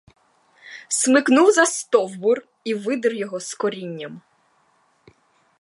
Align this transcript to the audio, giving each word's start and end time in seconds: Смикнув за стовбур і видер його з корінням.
Смикнув 0.87 1.51
за 1.51 1.65
стовбур 1.65 2.41
і 2.63 2.73
видер 2.73 3.13
його 3.13 3.39
з 3.39 3.53
корінням. 3.53 4.21